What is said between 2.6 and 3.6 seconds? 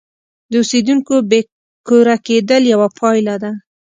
یوه پایله ده.